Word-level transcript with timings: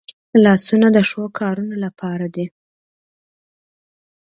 لاسونه 0.43 0.87
د 0.95 0.97
ښو 1.09 1.23
کارونو 1.39 1.75
لپاره 1.85 2.25
دي 2.35 2.45